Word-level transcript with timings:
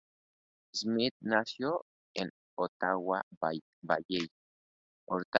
Smits 0.73 1.15
nació 1.21 1.85
en 2.15 2.31
Ottawa 2.55 3.21
Valley, 3.39 3.61
Ontario, 3.83 4.27
Canadá. 5.07 5.25